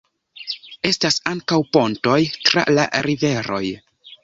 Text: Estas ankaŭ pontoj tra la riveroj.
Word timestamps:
Estas 0.89 1.19
ankaŭ 1.33 1.59
pontoj 1.77 2.17
tra 2.49 2.65
la 2.79 2.89
riveroj. 3.09 3.65